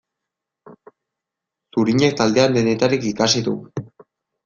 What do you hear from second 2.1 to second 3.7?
taldean denetarik ikasi du.